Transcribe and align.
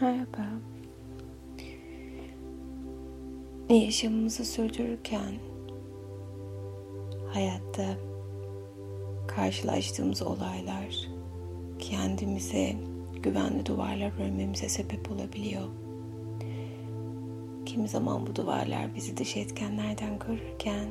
Merhaba. 0.00 0.48
Yaşamımızı 3.68 4.44
sürdürürken 4.44 5.34
hayatta 7.32 7.96
karşılaştığımız 9.28 10.22
olaylar 10.22 11.08
kendimize 11.78 12.76
güvenli 13.22 13.66
duvarlar 13.66 14.12
örmemize 14.20 14.68
sebep 14.68 15.12
olabiliyor. 15.12 15.68
Kimi 17.66 17.88
zaman 17.88 18.26
bu 18.26 18.36
duvarlar 18.36 18.94
bizi 18.94 19.16
dış 19.16 19.36
etkenlerden 19.36 20.18
korurken 20.18 20.88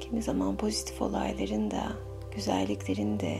kimi 0.00 0.22
zaman 0.22 0.56
pozitif 0.56 1.02
olayların 1.02 1.70
da 1.70 1.92
güzelliklerin 2.34 3.20
de 3.20 3.38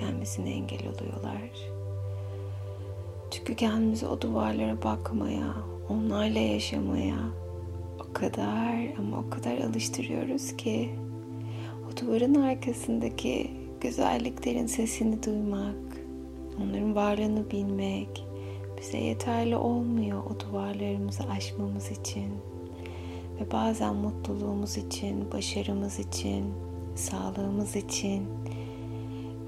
gelmesine 0.00 0.50
engel 0.50 0.88
oluyorlar. 0.88 1.75
Çünkü 3.30 3.54
kendimizi 3.54 4.06
o 4.06 4.20
duvarlara 4.20 4.82
bakmaya, 4.82 5.54
onlarla 5.88 6.38
yaşamaya 6.38 7.16
o 8.00 8.12
kadar 8.12 8.94
ama 8.98 9.18
o 9.18 9.30
kadar 9.30 9.58
alıştırıyoruz 9.58 10.56
ki. 10.56 10.90
O 11.88 11.96
duvarın 12.00 12.34
arkasındaki 12.34 13.50
güzelliklerin 13.80 14.66
sesini 14.66 15.22
duymak, 15.22 15.96
onların 16.62 16.94
varlığını 16.94 17.50
bilmek 17.50 18.26
bize 18.78 18.98
yeterli 18.98 19.56
olmuyor 19.56 20.22
o 20.24 20.40
duvarlarımızı 20.40 21.22
aşmamız 21.22 21.90
için. 21.90 22.32
Ve 23.40 23.52
bazen 23.52 23.94
mutluluğumuz 23.94 24.76
için, 24.76 25.32
başarımız 25.32 25.98
için, 25.98 26.44
sağlığımız 26.94 27.76
için 27.76 28.28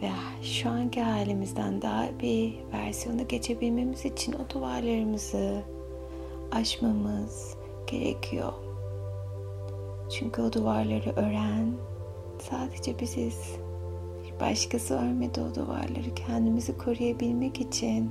ve 0.03 0.11
şu 0.43 0.71
anki 0.71 1.03
halimizden 1.03 1.83
daha 1.83 2.09
bir 2.23 2.55
versiyonu 2.73 3.29
geçebilmemiz 3.29 4.05
için 4.05 4.33
o 4.33 4.55
duvarlarımızı 4.55 5.63
aşmamız 6.53 7.57
gerekiyor. 7.87 8.53
Çünkü 10.11 10.43
o 10.43 10.53
duvarları 10.53 11.11
ören 11.17 11.73
sadece 12.51 12.99
biziz. 12.99 13.57
Bir 14.25 14.41
başkası 14.41 14.95
örmedi 14.95 15.41
o 15.41 15.55
duvarları 15.55 16.15
kendimizi 16.27 16.79
koruyabilmek 16.79 17.61
için 17.61 18.11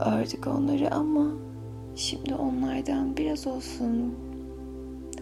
ördük 0.00 0.46
onları 0.46 0.94
ama 0.94 1.26
şimdi 1.96 2.34
onlardan 2.34 3.16
biraz 3.16 3.46
olsun 3.46 4.14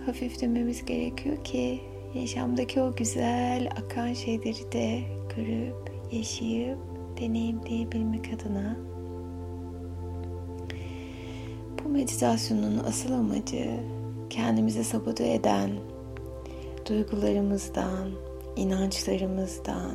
hafiflememiz 0.06 0.84
gerekiyor 0.84 1.44
ki 1.44 1.80
yaşamdaki 2.14 2.80
o 2.80 2.92
güzel 2.94 3.68
akan 3.76 4.12
şeyleri 4.12 4.72
de 4.72 5.02
görüp, 5.36 5.92
yaşayıp, 6.12 6.78
deneyimleyebilmek 7.20 8.30
adına 8.34 8.76
bu 11.84 11.88
meditasyonun 11.88 12.78
asıl 12.78 13.12
amacı 13.12 13.80
kendimizi 14.30 14.84
sabote 14.84 15.32
eden 15.32 15.70
duygularımızdan, 16.88 18.10
inançlarımızdan, 18.56 19.92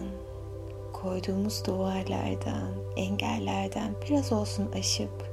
koyduğumuz 0.94 1.66
duvarlardan, 1.66 2.72
engellerden 2.96 3.92
biraz 4.10 4.32
olsun 4.32 4.72
aşıp 4.80 5.28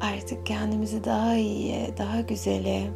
artık 0.00 0.46
kendimizi 0.46 1.04
daha 1.04 1.36
iyiye, 1.36 1.94
daha 1.98 2.20
güzele 2.20 2.90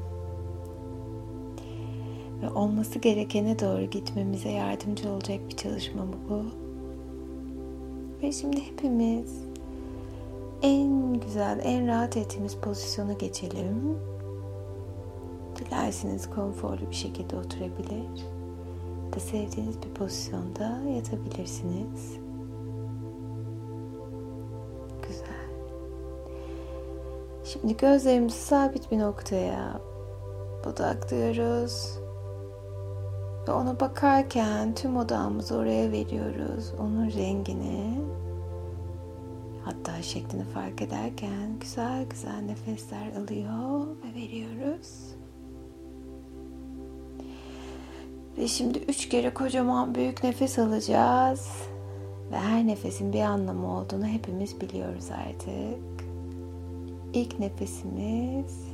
ve 2.46 2.50
olması 2.50 2.98
gerekene 2.98 3.58
doğru 3.58 3.84
gitmemize 3.84 4.50
yardımcı 4.50 5.10
olacak 5.10 5.40
bir 5.48 5.56
çalışma 5.56 6.06
bu. 6.28 6.42
Ve 8.22 8.32
şimdi 8.32 8.60
hepimiz 8.60 9.40
en 10.62 11.14
güzel, 11.20 11.60
en 11.62 11.86
rahat 11.86 12.16
ettiğimiz 12.16 12.56
pozisyona 12.56 13.12
geçelim. 13.12 13.98
Dilerseniz 15.56 16.30
konforlu 16.30 16.90
bir 16.90 16.96
şekilde 16.96 17.36
oturabilir 17.36 18.26
da 19.16 19.20
sevdiğiniz 19.20 19.82
bir 19.82 19.94
pozisyonda 19.94 20.80
yatabilirsiniz. 20.96 22.18
Güzel. 25.08 25.46
Şimdi 27.44 27.76
gözlerimizi 27.76 28.38
sabit 28.38 28.90
bir 28.90 28.98
noktaya 28.98 29.80
odaklıyoruz. 30.66 32.05
Ve 33.48 33.52
ona 33.52 33.80
bakarken 33.80 34.74
tüm 34.74 34.96
odamızı 34.96 35.56
oraya 35.56 35.92
veriyoruz. 35.92 36.72
Onun 36.80 37.10
rengini 37.10 38.00
hatta 39.64 40.02
şeklini 40.02 40.44
fark 40.44 40.82
ederken 40.82 41.58
güzel 41.60 42.04
güzel 42.04 42.40
nefesler 42.40 43.12
alıyor 43.22 43.86
ve 43.86 44.20
veriyoruz. 44.20 45.16
Ve 48.38 48.48
şimdi 48.48 48.78
üç 48.78 49.08
kere 49.08 49.34
kocaman 49.34 49.94
büyük 49.94 50.24
nefes 50.24 50.58
alacağız. 50.58 51.50
Ve 52.32 52.36
her 52.36 52.66
nefesin 52.66 53.12
bir 53.12 53.20
anlamı 53.20 53.78
olduğunu 53.78 54.06
hepimiz 54.06 54.60
biliyoruz 54.60 55.06
artık. 55.10 56.06
İlk 57.14 57.38
nefesimiz 57.38 58.65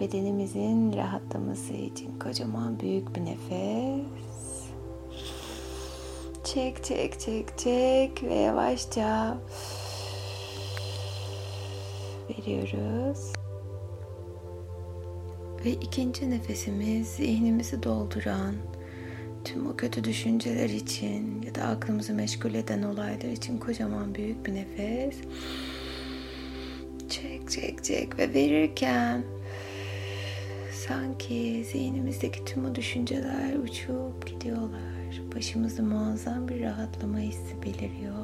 bedenimizin 0.00 0.96
rahatlaması 0.96 1.72
için 1.72 2.18
kocaman 2.18 2.80
büyük 2.80 3.16
bir 3.16 3.24
nefes. 3.24 4.66
Çek 6.44 6.84
çek 6.84 7.20
çek 7.20 7.58
çek 7.58 8.22
ve 8.22 8.34
yavaşça 8.34 9.38
veriyoruz. 12.30 13.32
Ve 15.64 15.70
ikinci 15.70 16.30
nefesimiz 16.30 17.08
zihnimizi 17.08 17.82
dolduran 17.82 18.54
tüm 19.44 19.70
o 19.70 19.76
kötü 19.76 20.04
düşünceler 20.04 20.70
için 20.70 21.42
ya 21.42 21.54
da 21.54 21.62
aklımızı 21.62 22.14
meşgul 22.14 22.54
eden 22.54 22.82
olaylar 22.82 23.28
için 23.28 23.58
kocaman 23.58 24.14
büyük 24.14 24.46
bir 24.46 24.54
nefes. 24.54 25.16
Çek 27.08 27.50
çek 27.50 27.84
çek 27.84 28.18
ve 28.18 28.34
verirken 28.34 29.24
sanki 30.88 31.64
zihnimizdeki 31.72 32.44
tüm 32.44 32.64
o 32.64 32.74
düşünceler 32.74 33.54
uçup 33.54 34.26
gidiyorlar. 34.26 35.22
Başımızda 35.36 35.82
muazzam 35.82 36.48
bir 36.48 36.62
rahatlama 36.62 37.18
hissi 37.18 37.62
beliriyor. 37.62 38.14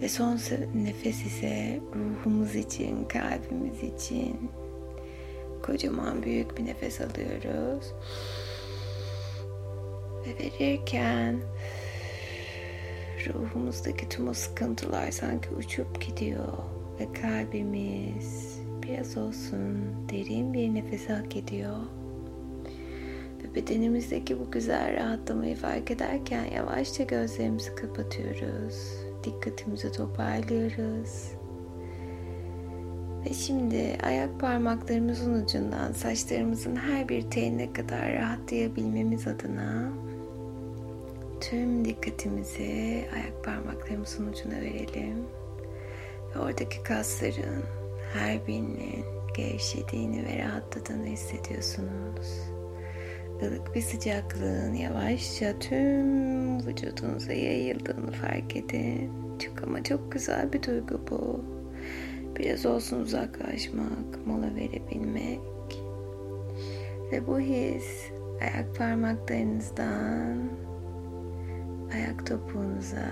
Ve 0.00 0.08
son 0.08 0.38
nefes 0.74 1.26
ise 1.26 1.80
ruhumuz 1.94 2.54
için, 2.54 3.04
kalbimiz 3.04 3.82
için 3.82 4.50
kocaman 5.62 6.22
büyük 6.22 6.58
bir 6.58 6.66
nefes 6.66 7.00
alıyoruz. 7.00 7.92
Ve 10.26 10.44
verirken 10.44 11.40
ruhumuzdaki 13.26 14.08
tüm 14.08 14.28
o 14.28 14.34
sıkıntılar 14.34 15.10
sanki 15.10 15.48
uçup 15.48 16.00
gidiyor 16.00 16.52
ve 17.00 17.12
kalbimiz 17.12 18.57
biraz 18.88 19.16
olsun 19.16 19.78
derin 20.10 20.52
bir 20.52 20.74
nefes 20.74 21.08
hak 21.08 21.36
ediyor. 21.36 21.76
Ve 23.44 23.54
bedenimizdeki 23.54 24.40
bu 24.40 24.50
güzel 24.50 24.96
rahatlamayı 24.96 25.56
fark 25.56 25.90
ederken 25.90 26.44
yavaşça 26.44 27.04
gözlerimizi 27.04 27.74
kapatıyoruz. 27.74 28.74
Dikkatimizi 29.24 29.92
toparlıyoruz. 29.92 31.32
Ve 33.26 33.34
şimdi 33.34 33.98
ayak 34.02 34.40
parmaklarımızın 34.40 35.42
ucundan 35.42 35.92
saçlarımızın 35.92 36.76
her 36.76 37.08
bir 37.08 37.22
teline 37.22 37.72
kadar 37.72 38.12
rahatlayabilmemiz 38.12 39.26
adına 39.26 39.92
tüm 41.40 41.84
dikkatimizi 41.84 43.04
ayak 43.14 43.44
parmaklarımızın 43.44 44.32
ucuna 44.32 44.60
verelim. 44.60 45.24
Ve 46.34 46.38
oradaki 46.40 46.82
kasların 46.82 47.77
her 48.12 48.46
birinin 48.46 49.04
gevşediğini 49.36 50.24
ve 50.24 50.38
rahatladığını 50.38 51.06
hissediyorsunuz. 51.06 52.58
Ilık 53.42 53.74
bir 53.74 53.80
sıcaklığın 53.80 54.74
yavaşça 54.74 55.58
tüm 55.58 56.66
vücudunuza 56.66 57.32
yayıldığını 57.32 58.12
fark 58.12 58.56
edin. 58.56 59.10
Çok 59.38 59.62
ama 59.62 59.82
çok 59.82 60.12
güzel 60.12 60.52
bir 60.52 60.62
duygu 60.62 61.00
bu. 61.10 61.44
Biraz 62.36 62.66
olsun 62.66 63.00
uzaklaşmak, 63.00 64.26
mola 64.26 64.54
verebilmek. 64.54 65.40
Ve 67.12 67.26
bu 67.26 67.40
his 67.40 68.10
ayak 68.40 68.76
parmaklarınızdan 68.76 70.48
ayak 71.94 72.26
topuğunuza 72.26 73.08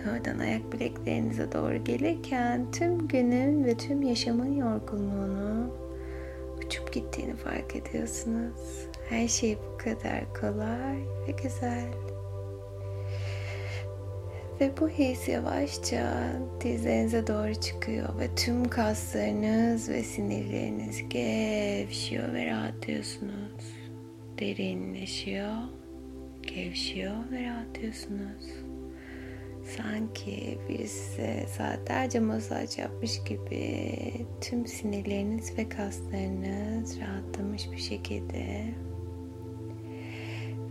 oradan 0.00 0.38
ayak 0.38 0.72
bileklerinize 0.72 1.52
doğru 1.52 1.84
gelirken 1.84 2.72
tüm 2.72 3.08
günün 3.08 3.64
ve 3.64 3.76
tüm 3.76 4.02
yaşamın 4.02 4.56
yorgunluğunu 4.56 5.70
uçup 6.66 6.92
gittiğini 6.92 7.36
fark 7.36 7.76
ediyorsunuz. 7.76 8.86
Her 9.08 9.28
şey 9.28 9.58
bu 9.58 9.78
kadar 9.78 10.34
kolay 10.40 10.98
ve 11.28 11.32
güzel. 11.42 11.90
Ve 14.60 14.72
bu 14.80 14.88
his 14.88 15.28
yavaşça 15.28 16.32
dizlerinize 16.60 17.26
doğru 17.26 17.54
çıkıyor 17.54 18.18
ve 18.18 18.34
tüm 18.34 18.68
kaslarınız 18.68 19.88
ve 19.88 20.02
sinirleriniz 20.02 21.08
gevşiyor 21.08 22.32
ve 22.32 22.46
rahatlıyorsunuz. 22.46 23.74
Derinleşiyor, 24.38 25.56
gevşiyor 26.42 27.16
ve 27.30 27.44
rahatlıyorsunuz. 27.44 28.69
Sanki 29.76 30.58
bir 30.68 30.86
size 30.86 31.46
saatlerce 31.56 32.20
masaj 32.20 32.78
yapmış 32.78 33.24
gibi 33.24 33.94
tüm 34.40 34.66
sinirleriniz 34.66 35.58
ve 35.58 35.68
kaslarınız 35.68 37.00
rahatlamış 37.00 37.70
bir 37.72 37.78
şekilde 37.78 38.74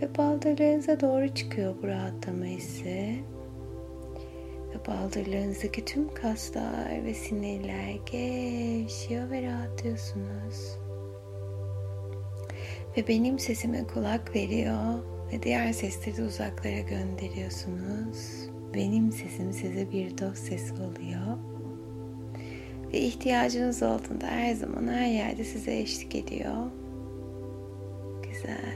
ve 0.01 0.17
baldırlarınıza 0.17 0.99
doğru 0.99 1.33
çıkıyor 1.33 1.75
bu 1.81 1.87
rahatlama 1.87 2.45
hissi. 2.45 3.23
Ve 4.69 4.87
baldırlarınızdaki 4.87 5.85
tüm 5.85 6.13
kaslar 6.13 7.05
ve 7.05 7.13
sinirler 7.13 7.91
gevşiyor 8.11 9.29
ve 9.29 9.41
rahatlıyorsunuz. 9.41 10.77
Ve 12.97 13.07
benim 13.07 13.39
sesime 13.39 13.87
kulak 13.87 14.35
veriyor 14.35 14.99
ve 15.31 15.43
diğer 15.43 15.73
sesleri 15.73 16.23
uzaklara 16.23 16.79
gönderiyorsunuz. 16.79 18.49
Benim 18.73 19.11
sesim 19.11 19.53
size 19.53 19.91
bir 19.91 20.17
dost 20.17 20.37
sesi 20.37 20.73
oluyor. 20.73 21.37
Ve 22.93 22.99
ihtiyacınız 22.99 23.83
olduğunda 23.83 24.27
her 24.27 24.53
zaman 24.53 24.87
her 24.87 25.07
yerde 25.07 25.43
size 25.43 25.77
eşlik 25.77 26.15
ediyor. 26.15 26.55
Güzel. 28.23 28.75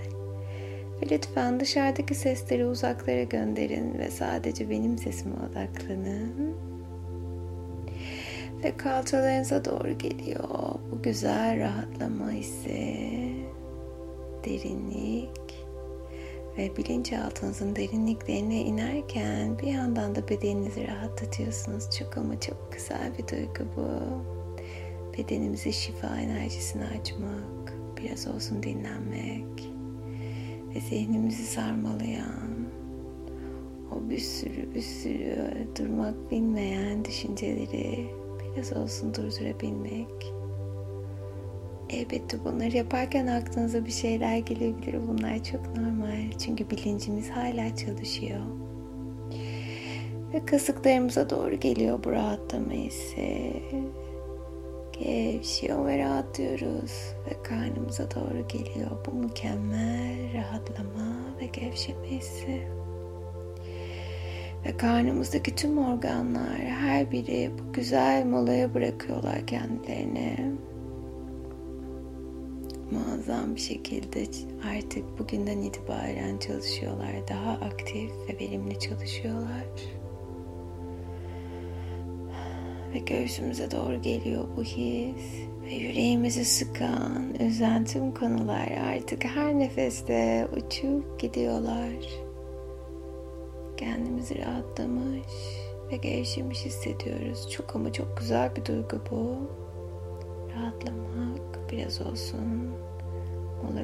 Ve 1.01 1.09
lütfen 1.11 1.59
dışarıdaki 1.59 2.15
sesleri 2.15 2.65
uzaklara 2.65 3.23
gönderin 3.23 3.99
ve 3.99 4.11
sadece 4.11 4.69
benim 4.69 4.97
sesime 4.97 5.35
odaklanın. 5.35 6.55
Ve 8.63 8.77
kalçalarınıza 8.77 9.65
doğru 9.65 9.97
geliyor 9.97 10.49
bu 10.91 11.01
güzel 11.01 11.59
rahatlama 11.59 12.31
hissi, 12.31 12.97
derinlik 14.45 15.42
ve 16.57 16.77
bilinçaltınızın 16.77 17.75
derinliklerine 17.75 18.61
inerken 18.61 19.59
bir 19.59 19.67
yandan 19.67 20.15
da 20.15 20.29
bedeninizi 20.29 20.87
rahatlatıyorsunuz. 20.87 21.97
Çok 21.99 22.17
ama 22.17 22.39
çok 22.39 22.73
güzel 22.73 23.11
bir 23.17 23.27
duygu 23.27 23.63
bu. 23.77 23.87
Bedenimize 25.17 25.71
şifa 25.71 26.19
enerjisini 26.19 26.85
açmak, 26.85 27.73
biraz 27.97 28.27
olsun 28.27 28.63
dinlenmek 28.63 29.69
ve 30.75 30.79
zihnimizi 30.79 31.43
sarmalayan 31.43 32.67
o 33.91 34.09
bir 34.09 34.19
sürü 34.19 34.75
bir 34.75 34.81
sürü 34.81 35.67
durmak 35.79 36.31
bilmeyen 36.31 37.05
düşünceleri 37.05 38.07
biraz 38.55 38.73
olsun 38.73 39.13
durdurabilmek. 39.13 40.33
Elbette 41.93 42.45
bunları 42.45 42.77
yaparken 42.77 43.27
aklınıza 43.27 43.85
bir 43.85 43.91
şeyler 43.91 44.37
gelebilir. 44.37 44.95
Bunlar 45.07 45.43
çok 45.43 45.77
normal. 45.77 46.31
Çünkü 46.45 46.69
bilincimiz 46.69 47.29
hala 47.29 47.75
çalışıyor. 47.75 48.41
Ve 50.33 50.45
kasıklarımıza 50.45 51.29
doğru 51.29 51.59
geliyor 51.59 52.03
bu 52.03 52.11
rahatlama 52.11 52.71
hissi. 52.71 53.53
Gevşiyor 54.99 55.85
ve 55.85 55.97
rahatlıyoruz. 55.97 56.91
Ve 57.29 57.43
karnımıza 57.43 58.11
doğru 58.11 58.47
geliyor 58.47 58.91
bu 59.05 59.11
mükemmel 59.11 60.33
rahatlama 60.33 61.37
ve 61.41 61.45
gevşeme 61.45 62.07
hissi. 62.07 62.67
Ve 64.65 64.77
karnımızdaki 64.77 65.55
tüm 65.55 65.77
organlar 65.77 66.57
her 66.59 67.11
biri 67.11 67.51
bu 67.59 67.73
güzel 67.73 68.25
molaya 68.25 68.73
bırakıyorlar 68.73 69.47
kendilerini. 69.47 70.55
Muazzam 72.93 73.55
bir 73.55 73.61
şekilde 73.61 74.23
artık 74.77 75.19
bugünden 75.19 75.57
itibaren 75.57 76.37
çalışıyorlar. 76.37 77.27
Daha 77.29 77.51
aktif 77.51 78.11
ve 78.29 78.39
verimli 78.39 78.79
çalışıyorlar. 78.79 79.65
Ve 82.93 82.99
göğsümüze 82.99 83.71
doğru 83.71 84.01
geliyor 84.01 84.47
bu 84.57 84.63
his. 84.63 85.43
Ve 85.63 85.73
yüreğimizi 85.73 86.45
sıkan, 86.45 87.33
üzen 87.39 87.85
tüm 87.85 88.13
konular 88.13 88.71
artık 88.71 89.25
her 89.25 89.59
nefeste 89.59 90.47
uçup 90.57 91.19
gidiyorlar. 91.19 91.93
Kendimizi 93.77 94.39
rahatlamış 94.39 95.27
ve 95.91 95.97
gevşemiş 95.97 96.65
hissediyoruz. 96.65 97.51
Çok 97.51 97.75
ama 97.75 97.93
çok 97.93 98.17
güzel 98.17 98.55
bir 98.55 98.65
duygu 98.65 99.01
bu. 99.11 99.37
Rahatlamak, 100.55 101.71
biraz 101.71 102.01
olsun 102.01 102.82
mola. 103.63 103.83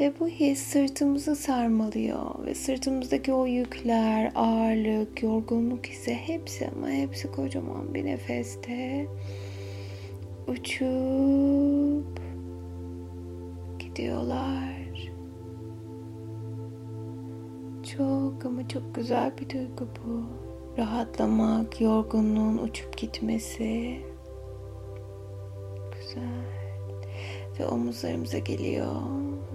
Ve 0.00 0.12
bu 0.20 0.28
his 0.28 0.58
sırtımızı 0.58 1.36
sarmalıyor 1.36 2.46
ve 2.46 2.54
sırtımızdaki 2.54 3.32
o 3.32 3.46
yükler, 3.46 4.32
ağırlık, 4.34 5.22
yorgunluk 5.22 5.86
ise 5.86 6.14
hepsi 6.14 6.68
ama 6.76 6.88
hepsi 6.88 7.30
kocaman 7.30 7.94
bir 7.94 8.04
nefeste 8.04 9.06
uçup 10.48 12.20
gidiyorlar. 13.78 15.12
Çok 17.96 18.46
ama 18.46 18.68
çok 18.68 18.94
güzel 18.94 19.32
bir 19.38 19.50
duygu 19.50 19.88
bu. 20.04 20.22
Rahatlamak, 20.78 21.80
yorgunluğun 21.80 22.58
uçup 22.58 22.96
gitmesi. 22.98 24.00
Güzel. 26.16 26.56
Ve 27.60 27.66
omuzlarımıza 27.66 28.38
geliyor 28.38 28.96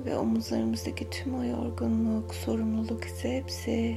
ve 0.06 0.18
omuzlarımızdaki 0.18 1.10
tüm 1.10 1.36
o 1.36 1.44
yorgunluk, 1.44 2.36
sorumluluk 2.36 3.06
ise 3.06 3.38
hepsi 3.38 3.96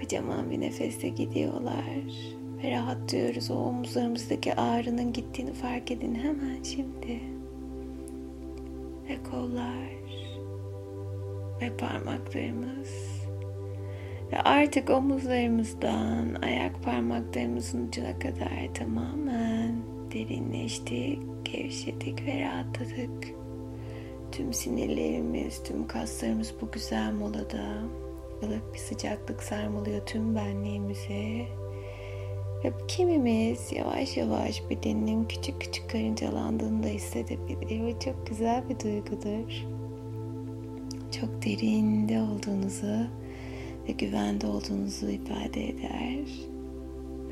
kocaman 0.00 0.50
bir 0.50 0.60
nefeste 0.60 1.08
gidiyorlar. 1.08 1.86
Ve 2.62 2.70
rahatlıyoruz. 2.70 3.50
O 3.50 3.54
omuzlarımızdaki 3.54 4.54
ağrının 4.54 5.12
gittiğini 5.12 5.52
fark 5.52 5.90
edin 5.90 6.14
hemen 6.14 6.62
şimdi. 6.62 7.20
Ve 9.08 9.22
kollar 9.30 9.96
ve 11.60 11.76
parmaklarımız 11.76 13.16
ve 14.32 14.40
artık 14.40 14.90
omuzlarımızdan 14.90 16.34
ayak 16.42 16.82
parmaklarımızın 16.82 17.88
ucuna 17.88 18.18
kadar 18.18 18.74
tamamen 18.74 19.95
derinleştik, 20.16 21.18
gevşedik 21.44 22.26
ve 22.26 22.40
rahatladık. 22.40 23.34
Tüm 24.32 24.52
sinirlerimiz, 24.52 25.62
tüm 25.62 25.86
kaslarımız 25.86 26.54
bu 26.60 26.70
güzel 26.70 27.12
molada 27.12 27.82
ılık 28.42 28.74
bir 28.74 28.78
sıcaklık 28.78 29.42
sarmalıyor 29.42 30.06
tüm 30.06 30.34
benliğimizi. 30.34 31.46
Ve 32.64 32.72
kimimiz 32.88 33.72
yavaş 33.72 34.16
yavaş 34.16 34.70
bedeninin 34.70 35.24
küçük 35.24 35.60
küçük 35.60 35.90
karıncalandığını 35.90 36.82
da 36.82 36.88
hissedebilir 36.88 37.86
ve 37.86 38.00
çok 38.00 38.26
güzel 38.26 38.68
bir 38.68 38.80
duygudur. 38.80 39.66
Çok 41.20 41.42
derinde 41.44 42.20
olduğunuzu 42.20 43.06
ve 43.88 43.92
güvende 43.92 44.46
olduğunuzu 44.46 45.10
ifade 45.10 45.68
eder. 45.68 46.28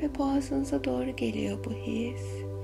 Ve 0.01 0.17
boğazınıza 0.17 0.83
doğru 0.83 1.15
geliyor 1.15 1.65
bu 1.65 1.71
his. 1.71 2.54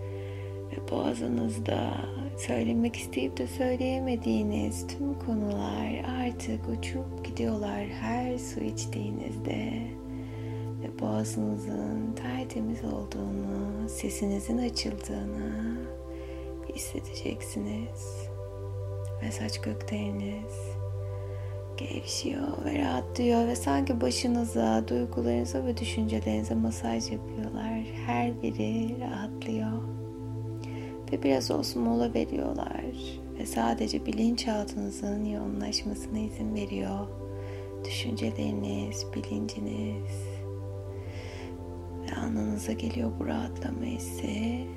Ve 0.71 0.91
boğazınızda 0.91 1.93
söylemek 2.37 2.95
isteyip 2.95 3.37
de 3.37 3.47
söyleyemediğiniz 3.47 4.87
tüm 4.87 5.19
konular 5.19 6.05
artık 6.21 6.69
uçup 6.69 7.25
gidiyorlar 7.25 7.85
her 8.01 8.37
su 8.37 8.59
içtiğinizde. 8.59 9.71
Ve 10.83 10.99
boğazınızın 10.99 12.13
tertemiz 12.15 12.83
olduğunu, 12.83 13.89
sesinizin 13.89 14.57
açıldığını 14.57 15.77
hissedeceksiniz. 16.75 18.27
Ve 19.23 19.31
saç 19.31 19.61
kökleriniz 19.61 20.81
gevşiyor 21.77 22.65
ve 22.65 22.79
rahatlıyor 22.79 23.47
ve 23.47 23.55
sanki 23.55 24.01
başınıza, 24.01 24.87
duygularınıza 24.87 25.65
ve 25.65 25.77
düşüncelerinize 25.77 26.55
masaj 26.55 27.11
yapıyorlar. 27.11 27.83
Her 28.05 28.41
biri 28.41 28.99
rahatlıyor 29.01 30.00
ve 31.11 31.23
biraz 31.23 31.51
olsun 31.51 31.83
mola 31.83 32.13
veriyorlar 32.13 32.85
ve 33.39 33.45
sadece 33.45 34.05
bilinçaltınızın 34.05 35.25
yoğunlaşmasına 35.25 36.19
izin 36.19 36.55
veriyor. 36.55 37.07
Düşünceleriniz, 37.85 39.05
bilinciniz 39.15 40.31
ve 42.01 42.15
alnınıza 42.21 42.71
geliyor 42.71 43.11
bu 43.19 43.27
rahatlama 43.27 43.83
hissi. 43.83 44.67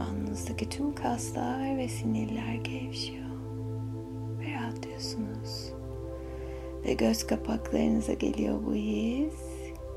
Alnınızdaki 0.00 0.68
tüm 0.68 0.94
kaslar 0.94 1.78
ve 1.78 1.88
sinirler 1.88 2.54
gevşiyor 2.54 3.24
ve 4.40 4.54
rahatlıyorsunuz. 4.54 5.72
Ve 6.84 6.92
göz 6.94 7.26
kapaklarınıza 7.26 8.12
geliyor 8.12 8.66
bu 8.66 8.74
his. 8.74 9.53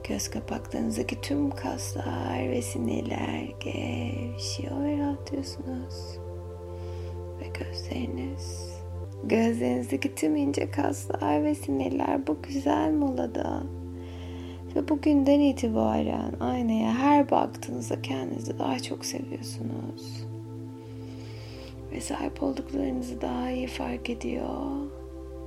Göz 0.09 0.27
kapaklarınızdaki 0.29 1.21
tüm 1.21 1.51
kaslar 1.51 2.49
ve 2.49 2.61
sinirler 2.61 3.53
gevşiyor 3.59 4.83
ve 4.83 4.97
rahatlıyorsunuz. 4.97 6.19
Ve 7.39 7.47
gözleriniz, 7.59 8.73
gözlerinizdeki 9.23 10.15
tüm 10.15 10.35
ince 10.35 10.71
kaslar 10.71 11.43
ve 11.43 11.55
sinirler 11.55 12.27
bu 12.27 12.37
güzel 12.41 12.91
molada 12.91 13.63
ve 14.75 14.89
bugünden 14.89 15.39
itibaren 15.39 16.33
aynaya 16.39 16.93
her 16.93 17.31
baktığınızda 17.31 18.01
kendinizi 18.01 18.59
daha 18.59 18.79
çok 18.79 19.05
seviyorsunuz. 19.05 20.25
Ve 21.91 22.01
sahip 22.01 22.43
olduklarınızı 22.43 23.21
daha 23.21 23.51
iyi 23.51 23.67
fark 23.67 24.09
ediyor 24.09 24.55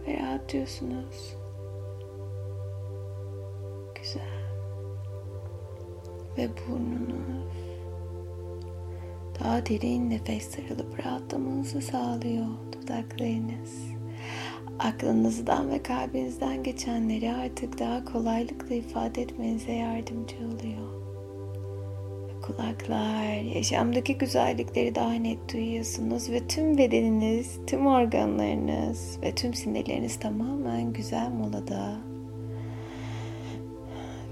ve 0.06 0.18
rahatlıyorsunuz. 0.18 1.39
Ve 6.40 6.48
burnunuz 6.48 7.52
daha 9.40 9.66
derin 9.66 10.10
nefesler 10.10 10.70
alıp 10.70 11.06
rahatlamanızı 11.06 11.82
sağlıyor 11.82 12.46
dudaklarınız 12.72 14.00
aklınızdan 14.78 15.70
ve 15.70 15.82
kalbinizden 15.82 16.62
geçenleri 16.62 17.32
artık 17.32 17.78
daha 17.78 18.04
kolaylıkla 18.04 18.74
ifade 18.74 19.22
etmenize 19.22 19.72
yardımcı 19.72 20.36
oluyor. 20.36 21.00
Ve 22.28 22.40
kulaklar, 22.40 23.40
yaşamdaki 23.54 24.18
güzellikleri 24.18 24.94
daha 24.94 25.12
net 25.12 25.52
duyuyorsunuz 25.52 26.30
ve 26.30 26.46
tüm 26.46 26.78
bedeniniz, 26.78 27.58
tüm 27.66 27.86
organlarınız 27.86 29.18
ve 29.22 29.34
tüm 29.34 29.54
sinirleriniz 29.54 30.18
tamamen 30.18 30.92
güzel 30.92 31.30
molada. 31.30 32.09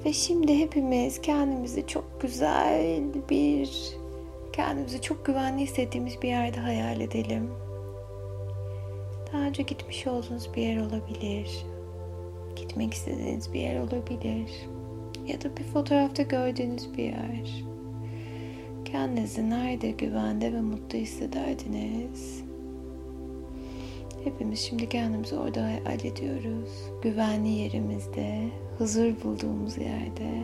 Ve 0.08 0.12
şimdi 0.12 0.58
hepimiz 0.58 1.20
kendimizi 1.20 1.86
çok 1.86 2.20
güzel 2.20 3.00
bir, 3.30 3.70
kendimizi 4.52 5.00
çok 5.02 5.26
güvenli 5.26 5.62
hissettiğimiz 5.62 6.22
bir 6.22 6.28
yerde 6.28 6.60
hayal 6.60 7.00
edelim. 7.00 7.50
Daha 9.32 9.42
önce 9.42 9.62
gitmiş 9.62 10.06
olduğunuz 10.06 10.54
bir 10.56 10.62
yer 10.62 10.80
olabilir. 10.80 11.66
Gitmek 12.56 12.94
istediğiniz 12.94 13.52
bir 13.52 13.60
yer 13.60 13.80
olabilir. 13.80 14.50
Ya 15.26 15.40
da 15.42 15.56
bir 15.56 15.64
fotoğrafta 15.64 16.22
gördüğünüz 16.22 16.96
bir 16.96 17.04
yer. 17.04 17.64
Kendinizi 18.84 19.50
nerede 19.50 19.90
güvende 19.90 20.52
ve 20.52 20.60
mutlu 20.60 20.98
hissederdiniz? 20.98 22.44
Hepimiz 24.24 24.60
şimdi 24.60 24.88
kendimizi 24.88 25.36
orada 25.36 25.64
hayal 25.64 26.04
ediyoruz. 26.04 26.70
Güvenli 27.02 27.48
yerimizde, 27.48 28.50
huzur 28.78 29.22
bulduğumuz 29.24 29.78
yerde. 29.78 30.42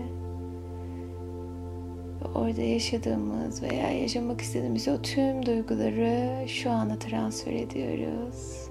Ve 2.20 2.38
orada 2.38 2.62
yaşadığımız 2.62 3.62
veya 3.62 3.90
yaşamak 3.90 4.40
istediğimiz 4.40 4.88
o 4.88 5.02
tüm 5.02 5.46
duyguları 5.46 6.48
şu 6.48 6.70
ana 6.70 6.98
transfer 6.98 7.52
ediyoruz 7.52 8.64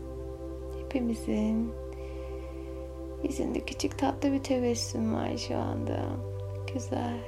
hepimizin 0.93 1.72
yüzünde 3.24 3.60
küçük 3.60 4.00
tatlı 4.00 4.32
bir 4.32 4.43
tebessüm 4.43 5.13
var 5.13 5.38
şu 5.38 5.55
anda. 5.58 6.00
Güzel. 6.74 7.20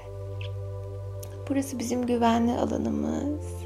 Burası 1.50 1.80
bizim 1.80 2.06
güvenli 2.06 2.52
alanımız. 2.52 3.65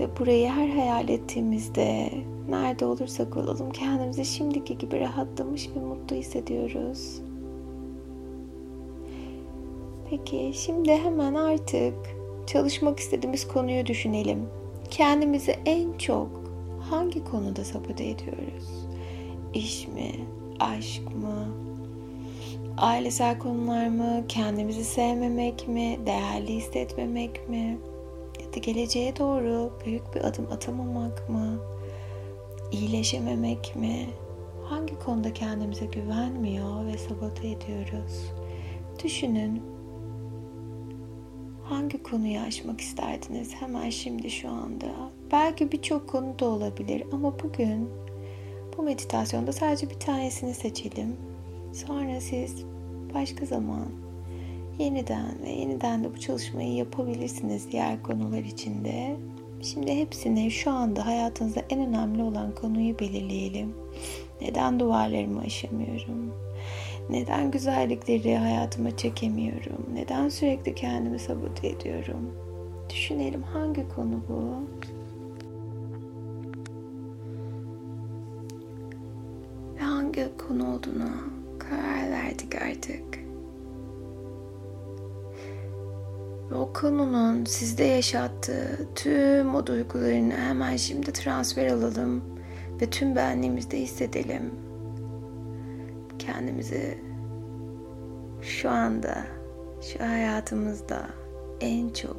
Ve 0.00 0.18
burayı 0.18 0.48
her 0.48 0.68
hayal 0.68 1.08
ettiğimizde 1.08 2.10
nerede 2.48 2.84
olursak 2.84 3.36
olalım 3.36 3.70
kendimizi 3.70 4.24
şimdiki 4.24 4.78
gibi 4.78 5.00
rahatlamış 5.00 5.68
ve 5.76 5.80
mutlu 5.80 6.16
hissediyoruz. 6.16 7.20
Peki 10.10 10.52
şimdi 10.54 10.92
hemen 10.96 11.34
artık 11.34 11.94
çalışmak 12.46 12.98
istediğimiz 12.98 13.48
konuyu 13.48 13.86
düşünelim. 13.86 14.48
Kendimizi 14.90 15.56
en 15.66 15.98
çok 15.98 16.28
hangi 16.90 17.24
konuda 17.24 17.64
sabote 17.64 18.04
ediyoruz? 18.04 18.86
İş 19.54 19.88
mi? 19.88 20.12
Aşk 20.60 21.02
mı? 21.02 21.48
Ailesel 22.76 23.38
konular 23.38 23.88
mı? 23.88 24.24
Kendimizi 24.28 24.84
sevmemek 24.84 25.68
mi? 25.68 25.98
Değerli 26.06 26.54
hissetmemek 26.54 27.48
mi? 27.48 27.78
Da 28.54 28.58
geleceğe 28.60 29.16
doğru 29.16 29.72
büyük 29.84 30.14
bir 30.14 30.24
adım 30.24 30.46
atamamak 30.52 31.28
mı? 31.28 31.58
İyileşememek 32.72 33.76
mi? 33.76 34.06
Hangi 34.64 34.98
konuda 34.98 35.32
kendimize 35.32 35.86
güvenmiyor 35.86 36.86
ve 36.86 36.98
sabote 36.98 37.48
ediyoruz? 37.48 38.32
Düşünün 39.04 39.62
Hangi 41.70 42.02
konuyu 42.02 42.38
açmak 42.38 42.80
isterdiniz 42.80 43.54
hemen 43.54 43.90
şimdi 43.90 44.30
şu 44.30 44.48
anda? 44.48 44.86
Belki 45.32 45.72
birçok 45.72 46.08
konu 46.08 46.38
da 46.38 46.44
olabilir 46.44 47.04
ama 47.12 47.38
bugün 47.42 47.88
bu 48.76 48.82
meditasyonda 48.82 49.52
sadece 49.52 49.90
bir 49.90 49.94
tanesini 49.94 50.54
seçelim. 50.54 51.16
Sonra 51.72 52.20
siz 52.20 52.64
başka 53.14 53.46
zaman 53.46 53.86
yeniden 54.80 55.42
ve 55.42 55.50
yeniden 55.50 56.04
de 56.04 56.14
bu 56.14 56.20
çalışmayı 56.20 56.74
yapabilirsiniz 56.74 57.72
diğer 57.72 58.02
konular 58.02 58.38
içinde. 58.38 59.16
Şimdi 59.62 59.94
hepsini 59.94 60.50
şu 60.50 60.70
anda 60.70 61.06
hayatınızda 61.06 61.62
en 61.70 61.88
önemli 61.88 62.22
olan 62.22 62.54
konuyu 62.54 62.98
belirleyelim. 62.98 63.74
Neden 64.40 64.80
duvarlarımı 64.80 65.40
aşamıyorum? 65.40 66.34
Neden 67.10 67.50
güzellikleri 67.50 68.36
hayatıma 68.36 68.96
çekemiyorum? 68.96 69.86
Neden 69.94 70.28
sürekli 70.28 70.74
kendimi 70.74 71.18
sabote 71.18 71.68
ediyorum? 71.68 72.34
Düşünelim 72.90 73.42
hangi 73.42 73.88
konu 73.88 74.22
bu? 74.28 74.54
Ve 79.74 79.80
hangi 79.80 80.28
konu 80.48 80.74
olduğunu 80.74 81.10
karar 81.58 82.10
verdik 82.10 82.54
artık. 82.54 83.19
Ve 86.50 86.54
o 86.54 86.72
konunun 86.72 87.44
sizde 87.44 87.84
yaşattığı 87.84 88.88
tüm 88.94 89.54
o 89.54 89.66
duygularını 89.66 90.34
hemen 90.34 90.76
şimdi 90.76 91.12
transfer 91.12 91.66
alalım 91.66 92.24
ve 92.80 92.90
tüm 92.90 93.16
benliğimizde 93.16 93.80
hissedelim 93.80 94.50
kendimizi 96.18 96.98
şu 98.42 98.70
anda, 98.70 99.26
şu 99.82 100.04
hayatımızda 100.04 101.06
en 101.60 101.88
çok 101.88 102.16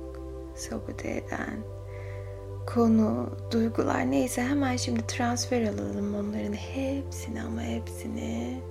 sabote 0.55 1.11
eden 1.11 1.63
konu, 2.67 3.29
duygular 3.51 4.11
neyse 4.11 4.41
hemen 4.41 4.77
şimdi 4.77 5.07
transfer 5.07 5.61
alalım 5.61 6.15
onların 6.15 6.53
hepsini 6.53 7.41
ama 7.41 7.61
hepsini. 7.61 8.61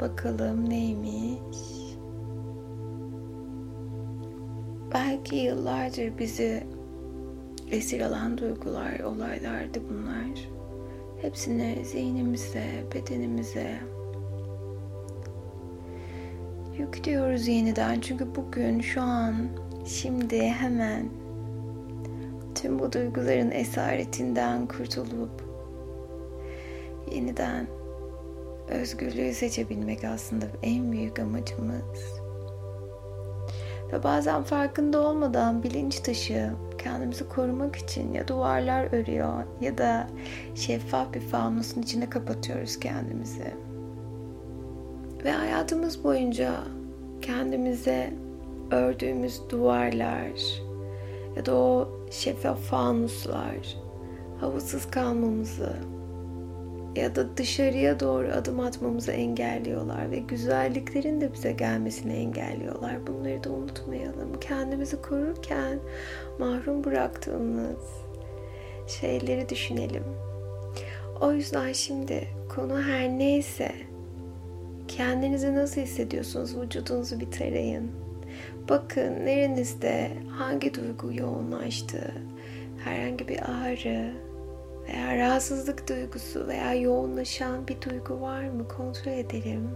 Bakalım 0.00 0.70
neymiş. 0.70 1.83
Belki 5.04 5.36
yıllardır 5.36 6.18
bizi 6.18 6.66
esir 7.70 8.00
alan 8.00 8.38
duygular, 8.38 9.00
olaylardı 9.00 9.80
bunlar. 9.90 10.48
Hepsini 11.22 11.84
zihnimize, 11.84 12.64
bedenimize, 12.94 13.78
yüklüyoruz 16.78 17.48
yeniden. 17.48 18.00
Çünkü 18.00 18.34
bugün, 18.34 18.80
şu 18.80 19.02
an, 19.02 19.34
şimdi, 19.86 20.40
hemen 20.40 21.08
tüm 22.54 22.78
bu 22.78 22.92
duyguların 22.92 23.50
esaretinden 23.50 24.66
kurtulup 24.66 25.42
yeniden 27.12 27.66
özgürlüğü 28.68 29.34
seçebilmek 29.34 30.04
aslında 30.04 30.46
en 30.62 30.92
büyük 30.92 31.18
amacımız. 31.18 32.23
Ve 33.94 34.02
bazen 34.02 34.42
farkında 34.42 35.08
olmadan 35.08 35.62
bilinç 35.62 36.04
dışı 36.04 36.50
kendimizi 36.78 37.28
korumak 37.28 37.76
için 37.76 38.12
ya 38.12 38.28
duvarlar 38.28 38.92
örüyor 38.92 39.44
ya 39.60 39.78
da 39.78 40.08
şeffaf 40.54 41.14
bir 41.14 41.20
fanusun 41.20 41.82
içine 41.82 42.10
kapatıyoruz 42.10 42.80
kendimizi. 42.80 43.54
Ve 45.24 45.30
hayatımız 45.30 46.04
boyunca 46.04 46.54
kendimize 47.22 48.14
ördüğümüz 48.70 49.40
duvarlar 49.50 50.30
ya 51.36 51.46
da 51.46 51.54
o 51.54 51.88
şeffaf 52.10 52.60
fanuslar 52.60 53.76
havasız 54.40 54.90
kalmamızı 54.90 55.72
ya 56.96 57.14
da 57.14 57.36
dışarıya 57.36 58.00
doğru 58.00 58.28
adım 58.28 58.60
atmamızı 58.60 59.12
engelliyorlar 59.12 60.10
ve 60.10 60.18
güzelliklerin 60.18 61.20
de 61.20 61.32
bize 61.32 61.52
gelmesini 61.52 62.12
engelliyorlar. 62.12 63.06
Bunları 63.06 63.44
da 63.44 63.50
unutmayalım. 63.50 64.40
Kendimizi 64.40 65.02
korurken 65.02 65.78
mahrum 66.38 66.84
bıraktığımız 66.84 67.78
şeyleri 68.86 69.48
düşünelim. 69.48 70.04
O 71.20 71.32
yüzden 71.32 71.72
şimdi 71.72 72.28
konu 72.54 72.82
her 72.82 73.08
neyse 73.08 73.72
kendinizi 74.88 75.54
nasıl 75.54 75.80
hissediyorsunuz 75.80 76.60
vücudunuzu 76.60 77.20
bir 77.20 77.30
tarayın. 77.30 77.90
Bakın 78.68 79.26
nerenizde 79.26 80.10
hangi 80.28 80.74
duygu 80.74 81.12
yoğunlaştı, 81.12 82.12
herhangi 82.84 83.28
bir 83.28 83.38
ağrı 83.38 84.12
veya 84.88 85.18
rahatsızlık 85.18 85.88
duygusu 85.88 86.48
veya 86.48 86.74
yoğunlaşan 86.74 87.68
bir 87.68 87.82
duygu 87.82 88.20
var 88.20 88.44
mı 88.44 88.68
kontrol 88.68 89.12
edelim. 89.12 89.70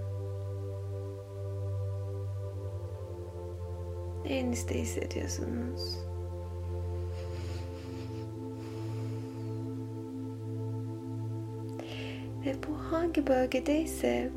Nerenizde 4.24 4.74
hissediyorsunuz? 4.74 5.98
Ve 12.46 12.54
bu 12.68 12.74
hangi 12.92 13.26
bölgedeyse 13.26 14.30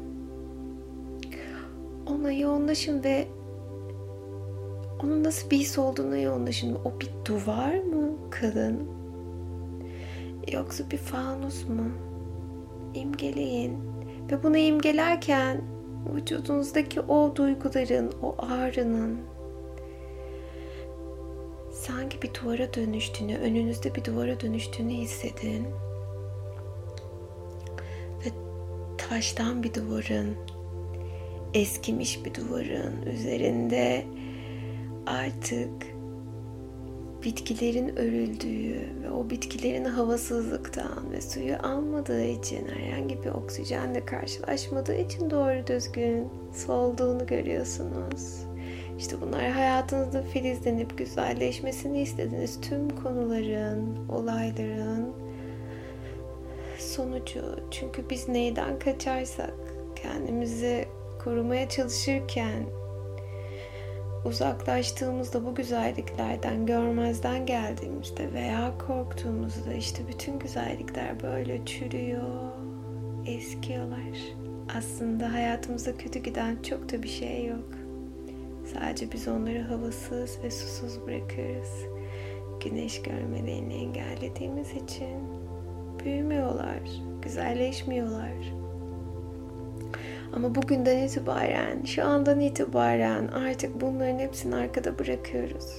ona 2.07 2.31
yoğunlaşın 2.31 3.03
ve 3.03 3.27
onun 5.03 5.23
nasıl 5.23 5.49
bir 5.49 5.57
his 5.57 5.77
olduğuna 5.77 6.17
yoğunlaşın. 6.17 6.77
O 6.85 6.99
bir 6.99 7.09
duvar 7.25 7.75
mı 7.75 8.29
kalın? 8.29 9.00
Yoksa 10.47 10.91
bir 10.91 10.97
fanus 10.97 11.63
mu? 11.63 11.91
İmgeleyin. 12.93 13.77
Ve 14.31 14.43
bunu 14.43 14.57
imgelerken 14.57 15.61
vücudunuzdaki 16.15 17.01
o 17.01 17.35
duyguların, 17.35 18.11
o 18.23 18.35
ağrının 18.37 19.19
sanki 21.71 22.21
bir 22.21 22.31
duvara 22.33 22.73
dönüştüğünü, 22.73 23.37
önünüzde 23.37 23.95
bir 23.95 24.05
duvara 24.05 24.39
dönüştüğünü 24.39 24.93
hissedin. 24.93 25.67
Ve 28.25 28.29
taştan 28.97 29.63
bir 29.63 29.73
duvarın, 29.73 30.35
eskimiş 31.53 32.25
bir 32.25 32.33
duvarın 32.35 33.01
üzerinde 33.01 34.05
artık 35.05 35.90
bitkilerin 37.23 37.95
örüldüğü 37.97 39.03
ve 39.03 39.11
o 39.11 39.29
bitkilerin 39.29 39.85
havasızlıktan 39.85 41.11
ve 41.11 41.21
suyu 41.21 41.55
almadığı 41.63 42.23
için 42.23 42.67
herhangi 42.67 43.23
bir 43.23 43.29
oksijenle 43.29 44.05
karşılaşmadığı 44.05 44.95
için 44.95 45.29
doğru 45.29 45.67
düzgün 45.67 46.27
solduğunu 46.53 47.25
görüyorsunuz. 47.25 48.45
İşte 48.97 49.15
bunlar 49.21 49.49
hayatınızda 49.49 50.23
filizlenip 50.23 50.97
güzelleşmesini 50.97 52.01
istediğiniz 52.01 52.61
tüm 52.61 52.89
konuların, 52.89 54.09
olayların 54.09 55.13
sonucu. 56.79 57.41
Çünkü 57.71 58.09
biz 58.09 58.29
neyden 58.29 58.79
kaçarsak 58.79 59.53
kendimizi 59.95 60.85
korumaya 61.23 61.69
çalışırken 61.69 62.80
uzaklaştığımızda 64.25 65.45
bu 65.45 65.55
güzelliklerden 65.55 66.65
görmezden 66.65 67.45
geldiğimizde 67.45 68.33
veya 68.33 68.77
korktuğumuzda 68.87 69.73
işte 69.73 70.07
bütün 70.07 70.39
güzellikler 70.39 71.23
böyle 71.23 71.65
çürüyor, 71.65 72.51
eskiyorlar. 73.25 74.17
Aslında 74.77 75.33
hayatımızda 75.33 75.97
kötü 75.97 76.19
giden 76.19 76.57
çok 76.63 76.91
da 76.91 77.03
bir 77.03 77.09
şey 77.09 77.45
yok. 77.45 77.69
Sadece 78.73 79.11
biz 79.11 79.27
onları 79.27 79.61
havasız 79.61 80.39
ve 80.43 80.51
susuz 80.51 81.07
bırakıyoruz. 81.07 81.85
Güneş 82.63 83.01
görmelerini 83.01 83.73
engellediğimiz 83.73 84.71
için 84.71 85.19
büyümüyorlar, 86.03 86.79
güzelleşmiyorlar. 87.21 88.60
Ama 90.33 90.55
bugünden 90.55 90.97
itibaren, 90.97 91.83
şu 91.85 92.05
andan 92.05 92.39
itibaren 92.39 93.27
artık 93.27 93.81
bunların 93.81 94.19
hepsini 94.19 94.55
arkada 94.55 94.99
bırakıyoruz. 94.99 95.75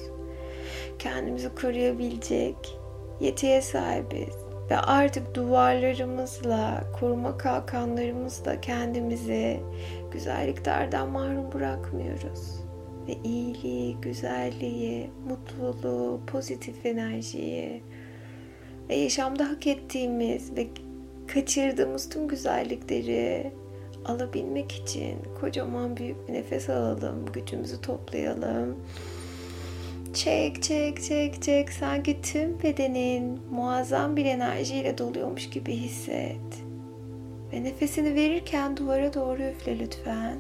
Kendimizi 0.98 1.54
koruyabilecek 1.54 2.78
yetiye 3.20 3.62
sahibiz. 3.62 4.34
Ve 4.70 4.76
artık 4.76 5.34
duvarlarımızla, 5.34 6.84
koruma 7.00 7.38
kalkanlarımızla 7.38 8.60
kendimizi 8.60 9.60
güzelliklerden 10.10 11.08
mahrum 11.08 11.52
bırakmıyoruz. 11.52 12.62
Ve 13.08 13.12
iyiliği, 13.24 13.96
güzelliği, 14.00 15.10
mutluluğu, 15.28 16.20
pozitif 16.26 16.86
enerjiyi 16.86 17.82
ve 18.88 18.94
yaşamda 18.94 19.48
hak 19.48 19.66
ettiğimiz 19.66 20.56
ve 20.56 20.66
kaçırdığımız 21.26 22.08
tüm 22.08 22.28
güzellikleri 22.28 23.52
alabilmek 24.06 24.72
için 24.72 25.18
kocaman 25.40 25.96
büyük 25.96 26.28
bir 26.28 26.32
nefes 26.32 26.70
alalım, 26.70 27.26
gücümüzü 27.32 27.80
toplayalım. 27.80 28.76
Çek, 30.14 30.62
çek, 30.62 31.02
çek, 31.02 31.42
çek. 31.42 31.72
Sanki 31.72 32.22
tüm 32.22 32.62
bedenin 32.62 33.40
muazzam 33.50 34.16
bir 34.16 34.24
enerjiyle 34.24 34.98
doluyormuş 34.98 35.50
gibi 35.50 35.72
hisset. 35.72 36.62
Ve 37.52 37.64
nefesini 37.64 38.14
verirken 38.14 38.76
duvara 38.76 39.14
doğru 39.14 39.42
üfle 39.42 39.78
lütfen. 39.78 40.36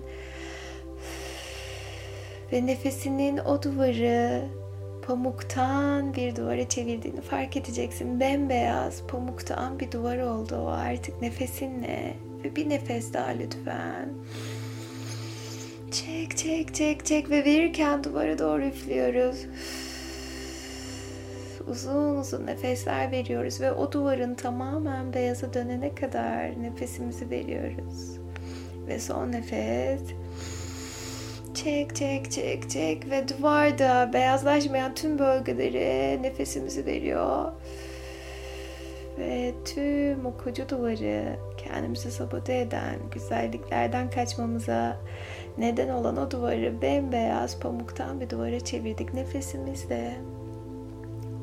Ve 2.52 2.66
nefesinin 2.66 3.38
o 3.38 3.62
duvarı 3.62 4.42
pamuktan 5.02 6.14
bir 6.14 6.36
duvara 6.36 6.68
çevirdiğini 6.68 7.20
fark 7.20 7.56
edeceksin. 7.56 8.20
Bembeyaz 8.20 9.02
pamuktan 9.06 9.80
bir 9.80 9.92
duvar 9.92 10.18
oldu 10.18 10.56
o 10.56 10.66
artık 10.66 11.22
nefesinle. 11.22 12.14
Ve 12.44 12.56
bir 12.56 12.68
nefes 12.68 13.12
daha 13.12 13.28
lütfen. 13.28 14.08
Çek 15.90 16.36
çek 16.36 16.74
çek 16.74 17.06
çek 17.06 17.30
ve 17.30 17.44
verirken 17.44 18.04
duvara 18.04 18.38
doğru 18.38 18.64
üflüyoruz. 18.64 19.46
Uzun 21.68 22.16
uzun 22.16 22.46
nefesler 22.46 23.10
veriyoruz 23.10 23.60
ve 23.60 23.72
o 23.72 23.92
duvarın 23.92 24.34
tamamen 24.34 25.12
beyaza 25.12 25.54
dönene 25.54 25.94
kadar 25.94 26.62
nefesimizi 26.62 27.30
veriyoruz. 27.30 28.18
Ve 28.86 28.98
son 28.98 29.32
nefes. 29.32 30.00
Çek 31.64 31.96
çek 31.96 32.32
çek 32.32 32.70
çek 32.70 33.10
ve 33.10 33.28
duvarda 33.28 34.10
beyazlaşmayan 34.12 34.94
tüm 34.94 35.18
bölgeleri 35.18 36.22
nefesimizi 36.22 36.86
veriyor. 36.86 37.52
Ve 39.18 39.54
tüm 39.64 40.26
o 40.26 40.36
koca 40.44 40.68
duvarı 40.68 41.36
kendimizi 41.58 42.10
sabote 42.10 42.58
eden, 42.58 42.96
güzelliklerden 43.10 44.10
kaçmamıza 44.10 44.96
neden 45.58 45.88
olan 45.88 46.16
o 46.16 46.30
duvarı 46.30 46.82
bembeyaz 46.82 47.60
pamuktan 47.60 48.20
bir 48.20 48.30
duvara 48.30 48.60
çevirdik 48.60 49.14
nefesimizle. 49.14 50.16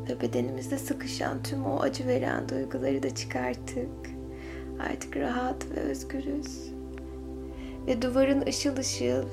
Ve 0.10 0.22
bedenimizde 0.22 0.78
sıkışan 0.78 1.44
tüm 1.44 1.66
o 1.66 1.80
acı 1.82 2.08
veren 2.08 2.50
duyguları 2.50 3.04
da 3.04 3.16
çıkarttık. 3.16 4.10
Artık 4.92 5.18
rahat 5.18 5.66
ve 5.76 5.80
özgürüz. 5.80 6.74
Ve 7.88 8.02
duvarın 8.02 8.42
ışıl 8.42 8.78
ışıl 8.78 9.26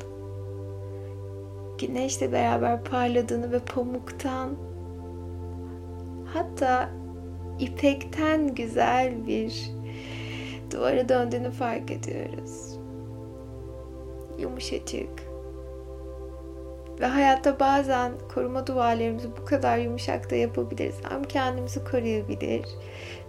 güneşle 1.79 2.33
beraber 2.33 2.85
parladığını 2.85 3.53
ve 3.53 3.59
pamuktan 3.59 4.57
hatta 6.35 6.91
ipekten 7.59 8.55
güzel 8.55 9.27
bir 9.27 9.71
duvara 10.71 11.09
döndüğünü 11.09 11.51
fark 11.51 11.91
ediyoruz. 11.91 12.79
Yumuşacık. 14.39 15.27
Ve 17.01 17.07
hayatta 17.07 17.61
bazen 17.61 18.13
koruma 18.35 18.67
duvarlarımızı 18.67 19.37
bu 19.37 19.45
kadar 19.45 19.79
yumuşak 19.79 20.31
da 20.31 20.35
yapabiliriz. 20.35 20.95
Hem 21.09 21.25
kendimizi 21.25 21.85
koruyabilir 21.85 22.67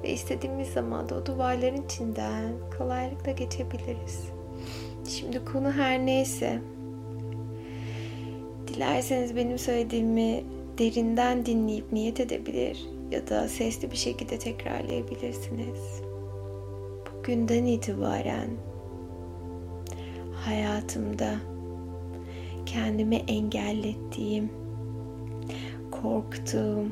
ve 0.04 0.10
istediğimiz 0.10 0.68
zaman 0.68 1.10
da 1.10 1.16
o 1.16 1.26
duvarların 1.26 1.82
içinden 1.86 2.54
kolaylıkla 2.78 3.32
geçebiliriz. 3.32 4.30
Şimdi 5.08 5.46
konu 5.46 5.72
her 5.72 6.06
neyse. 6.06 6.62
Dilerseniz 8.78 9.36
benim 9.36 9.60
söylediğimi 9.60 10.44
derinden 10.78 11.46
dinleyip 11.46 11.92
niyet 11.94 12.20
edebilir 12.20 12.86
ya 13.12 13.28
da 13.28 13.48
sesli 13.48 13.92
bir 13.92 13.98
şekilde 13.98 14.40
tekrarlayabilirsiniz. 14.40 16.02
Günden 17.24 17.66
itibaren 17.66 18.50
hayatımda 20.46 21.36
kendimi 22.66 23.16
engellettiğim, 23.16 24.50
korktuğum, 25.92 26.88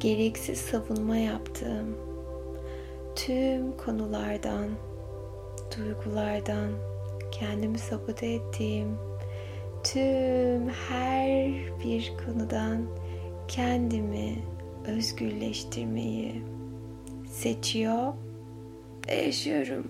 gereksiz 0.00 0.58
savunma 0.58 1.16
yaptığım 1.16 1.96
tüm 3.16 3.76
konulardan, 3.76 4.68
duygulardan 5.76 6.70
kendimi 7.32 7.78
sabote 7.78 8.26
ettiğim 8.26 9.05
tüm 9.92 10.68
her 10.68 11.52
bir 11.84 12.12
konudan 12.24 12.82
kendimi 13.48 14.36
özgürleştirmeyi 14.86 16.42
seçiyor 17.30 18.12
ve 19.08 19.14
yaşıyorum. 19.14 19.88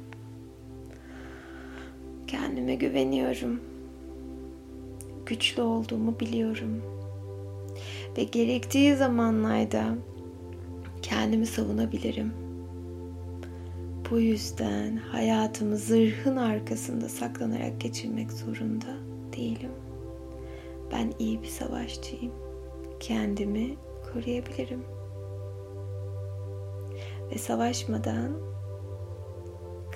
Kendime 2.27 2.75
güveniyorum. 2.75 3.61
Güçlü 5.27 5.63
olduğumu 5.63 6.21
biliyorum. 6.21 6.83
Ve 8.19 8.25
gerektiği 8.25 8.97
zamanlarda 8.97 9.95
kendimi 11.03 11.47
savunabilirim. 11.47 12.33
Bu 14.11 14.21
yüzden 14.21 14.97
hayatımı 14.97 15.77
zırhın 15.77 16.37
arkasında 16.37 17.09
saklanarak 17.09 17.81
geçirmek 17.81 18.33
zorunda 18.33 18.97
değilim. 19.37 19.71
Ben 20.93 21.13
iyi 21.19 21.43
bir 21.43 21.49
savaşçıyım. 21.49 22.33
Kendimi 23.01 23.77
koruyabilirim. 24.13 24.85
Ve 27.31 27.39
savaşmadan 27.39 28.33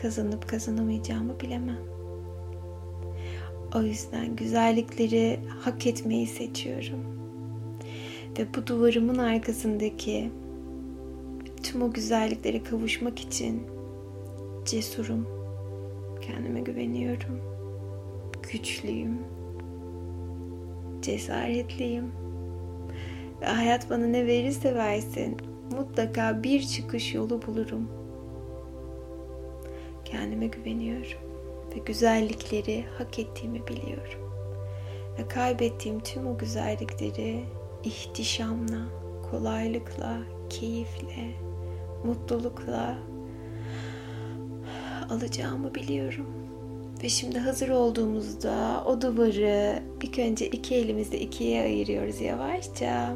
kazanıp 0.03 0.49
kazanamayacağımı 0.49 1.41
bilemem. 1.41 1.91
O 3.75 3.83
yüzden 3.83 4.37
güzellikleri 4.37 5.41
hak 5.61 5.87
etmeyi 5.87 6.27
seçiyorum. 6.27 7.01
Ve 8.39 8.55
bu 8.55 8.67
duvarımın 8.67 9.19
arkasındaki 9.19 10.31
tüm 11.63 11.83
o 11.83 11.93
güzelliklere 11.93 12.63
kavuşmak 12.63 13.19
için 13.19 13.63
cesurum. 14.65 15.29
Kendime 16.21 16.61
güveniyorum. 16.61 17.41
Güçlüyüm. 18.53 19.19
Cesaretliyim. 21.03 22.13
Ve 23.41 23.47
hayat 23.47 23.91
bana 23.91 24.07
ne 24.07 24.27
verirse 24.27 24.75
versin 24.75 25.37
mutlaka 25.73 26.43
bir 26.43 26.63
çıkış 26.63 27.15
yolu 27.15 27.43
bulurum. 27.47 27.89
Kendime 30.05 30.47
güveniyorum 30.47 31.19
ve 31.77 31.79
güzellikleri 31.87 32.85
hak 32.99 33.19
ettiğimi 33.19 33.67
biliyorum. 33.67 34.33
Ve 35.19 35.29
kaybettiğim 35.29 36.01
tüm 36.01 36.27
o 36.27 36.39
güzellikleri 36.39 37.45
ihtişamla, 37.85 38.81
kolaylıkla, 39.31 40.19
keyifle, 40.51 41.35
mutlulukla 42.05 42.99
alacağımı 45.11 45.75
biliyorum. 45.75 46.27
Ve 47.03 47.09
şimdi 47.09 47.39
hazır 47.39 47.69
olduğumuzda 47.69 48.85
o 48.87 49.01
duvarı 49.01 49.83
ilk 50.03 50.19
önce 50.19 50.47
iki 50.47 50.75
elimizde 50.75 51.21
ikiye 51.21 51.63
ayırıyoruz 51.63 52.21
yavaşça 52.21 53.15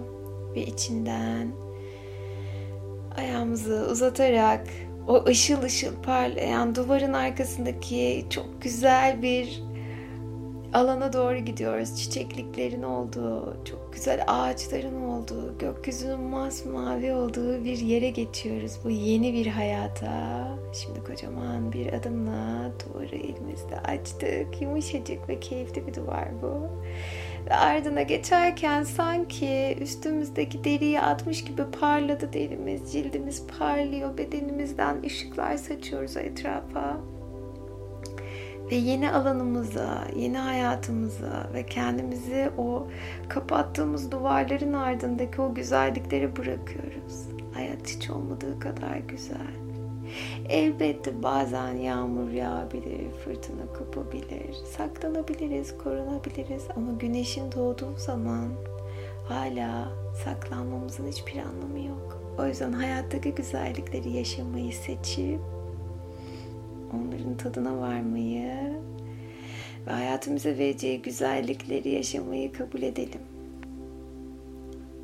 ve 0.56 0.66
içinden 0.66 1.52
ayağımızı 3.16 3.88
uzatarak 3.90 4.66
o 5.08 5.24
ışıl 5.24 5.62
ışıl 5.62 6.02
parlayan 6.02 6.74
duvarın 6.74 7.12
arkasındaki 7.12 8.26
çok 8.30 8.62
güzel 8.62 9.22
bir 9.22 9.62
alana 10.74 11.12
doğru 11.12 11.38
gidiyoruz. 11.38 11.96
Çiçekliklerin 11.96 12.82
olduğu, 12.82 13.56
çok 13.64 13.92
güzel 13.92 14.24
ağaçların 14.26 15.02
olduğu, 15.02 15.58
gökyüzünün 15.58 16.20
masmavi 16.20 17.12
olduğu 17.12 17.64
bir 17.64 17.78
yere 17.78 18.10
geçiyoruz. 18.10 18.78
Bu 18.84 18.90
yeni 18.90 19.32
bir 19.32 19.46
hayata. 19.46 20.48
Şimdi 20.72 21.04
kocaman 21.04 21.72
bir 21.72 21.92
adımla 21.92 22.72
duvarı 22.84 23.16
elimizde 23.16 23.80
açtık. 23.84 24.62
Yumuşacık 24.62 25.28
ve 25.28 25.40
keyifli 25.40 25.86
bir 25.86 25.94
duvar 25.94 26.28
bu. 26.42 26.68
Ve 27.46 27.54
ardına 27.54 28.02
geçerken 28.02 28.82
sanki 28.82 29.76
üstümüzdeki 29.80 30.64
deriyi 30.64 31.00
atmış 31.00 31.44
gibi 31.44 31.62
parladı 31.80 32.32
derimiz, 32.32 32.92
cildimiz 32.92 33.46
parlıyor, 33.58 34.18
bedenimizden 34.18 35.02
ışıklar 35.02 35.56
saçıyoruz 35.56 36.16
etrafa 36.16 37.13
ve 38.70 38.74
yeni 38.76 39.10
alanımıza, 39.10 40.04
yeni 40.16 40.38
hayatımıza 40.38 41.50
ve 41.54 41.66
kendimizi 41.66 42.50
o 42.58 42.88
kapattığımız 43.28 44.10
duvarların 44.10 44.72
ardındaki 44.72 45.40
o 45.40 45.54
güzellikleri 45.54 46.36
bırakıyoruz. 46.36 47.28
Hayat 47.54 47.88
hiç 47.88 48.10
olmadığı 48.10 48.60
kadar 48.60 48.96
güzel. 48.96 49.64
Elbette 50.48 51.22
bazen 51.22 51.72
yağmur 51.72 52.30
yağabilir, 52.30 53.10
fırtına 53.24 53.66
kopabilir, 53.78 54.54
saklanabiliriz, 54.76 55.78
korunabiliriz 55.78 56.64
ama 56.76 56.92
güneşin 56.92 57.52
doğduğu 57.52 57.96
zaman 57.96 58.48
hala 59.28 59.88
saklanmamızın 60.24 61.08
hiçbir 61.08 61.38
anlamı 61.38 61.78
yok. 61.88 62.20
O 62.38 62.46
yüzden 62.46 62.72
hayattaki 62.72 63.34
güzellikleri 63.34 64.10
yaşamayı 64.10 64.72
seçip 64.72 65.40
onların 66.94 67.36
tadına 67.36 67.78
varmayı 67.78 68.72
ve 69.86 69.90
hayatımıza 69.90 70.48
vereceği 70.48 71.02
güzellikleri 71.02 71.88
yaşamayı 71.88 72.52
kabul 72.52 72.82
edelim. 72.82 73.20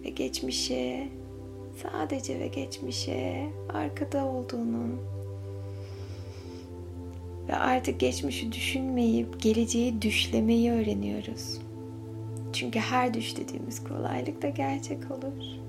Ve 0.04 0.10
geçmişe, 0.10 1.08
sadece 1.82 2.40
ve 2.40 2.46
geçmişe 2.46 3.46
arkada 3.68 4.24
olduğunun 4.24 5.00
ve 7.48 7.56
artık 7.56 8.00
geçmişi 8.00 8.52
düşünmeyip 8.52 9.40
geleceği 9.40 10.02
düşlemeyi 10.02 10.72
öğreniyoruz. 10.72 11.60
Çünkü 12.52 12.78
her 12.78 13.14
düşlediğimiz 13.14 13.84
kolaylık 13.84 14.42
da 14.42 14.48
gerçek 14.48 15.10
olur. 15.10 15.59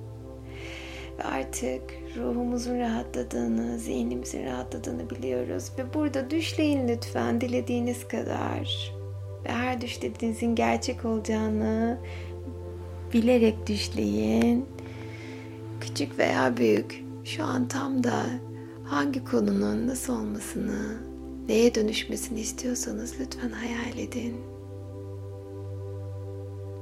Ve 1.20 1.24
artık 1.24 1.82
ruhumuzun 2.18 2.80
rahatladığını, 2.80 3.80
zihnimizin 3.80 4.46
rahatladığını 4.46 5.10
biliyoruz. 5.10 5.72
Ve 5.78 5.94
burada 5.94 6.30
düşleyin 6.30 6.88
lütfen 6.88 7.42
dilediğiniz 7.42 8.08
kadar. 8.08 8.94
Ve 9.46 9.50
her 9.50 9.82
düşlediğinizin 9.82 10.56
gerçek 10.56 11.06
olacağını 11.06 11.98
bilerek 13.14 13.68
düşleyin. 13.68 14.66
Küçük 15.82 16.20
veya 16.20 16.58
büyük. 16.58 17.04
Şu 17.24 17.44
an 17.44 17.68
tam 17.68 18.04
da 18.04 18.24
hangi 18.84 19.24
konunun 19.24 19.88
nasıl 19.88 20.14
olmasını, 20.14 20.98
neye 21.48 21.76
dönüşmesini 21.76 22.40
istiyorsanız 22.40 23.16
lütfen 23.20 23.50
hayal 23.50 23.98
edin. 23.98 24.36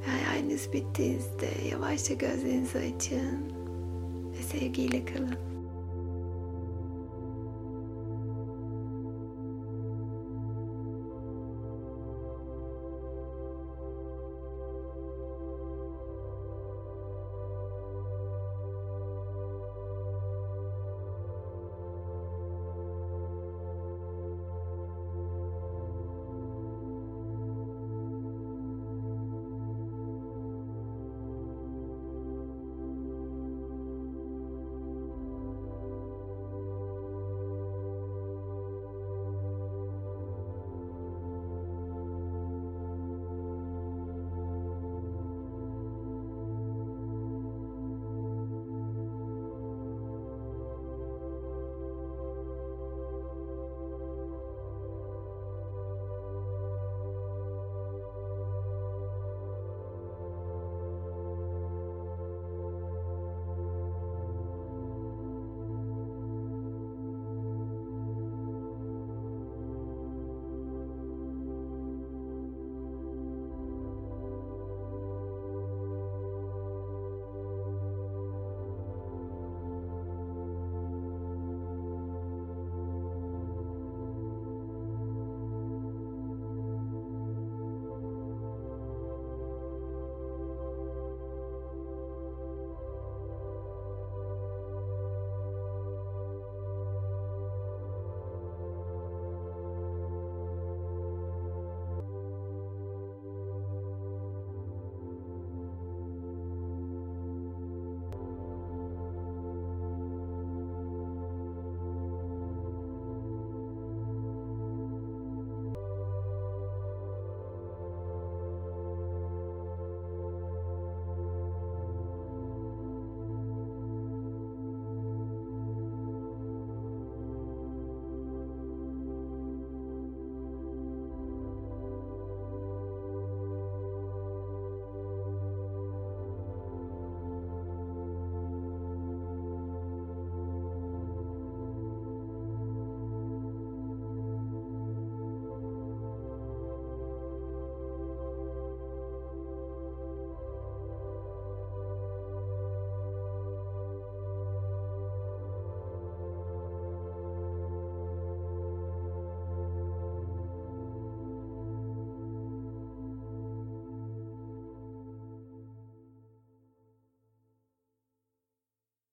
Hayaliniz 0.05 0.73
bittiğinizde 0.73 1.47
yavaşça 1.71 2.13
gözlerinizi 2.13 2.77
açın 2.77 3.58
ve 4.39 4.43
sevgiyle 4.43 5.05
kalın. 5.05 5.48